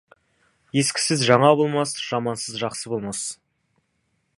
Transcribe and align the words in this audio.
Ескісіз 0.81 1.21
жаңа 1.29 1.53
болмас, 1.61 1.95
жамансыз 2.09 2.59
жақсы 2.65 2.95
болмас. 2.97 3.25